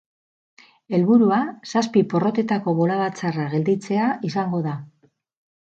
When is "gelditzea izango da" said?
3.55-4.79